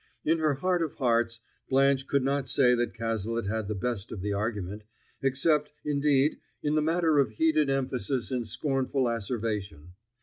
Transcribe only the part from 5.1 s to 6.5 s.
except, indeed,